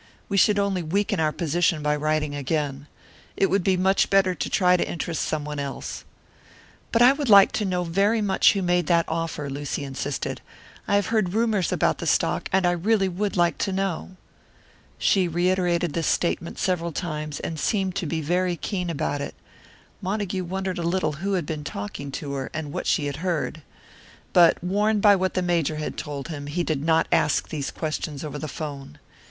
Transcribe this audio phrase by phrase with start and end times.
[0.29, 2.87] We should only weaken our position by writing again.
[3.37, 6.05] It would be much better to try to interest someone else."
[6.91, 10.41] "But I would like to know very much who made that offer," Lucy insisted.
[10.87, 14.15] "I have heard rumours about the stock, and I really would like to know."
[14.97, 19.35] She reiterated this statement several times, and seemed to be very keen about it;
[20.01, 23.61] Montague wondered a little who had been talking to her, and what she had heard.
[24.33, 28.23] But warned by what the Major had told him, he did not ask these questions
[28.25, 28.97] over the 'phone.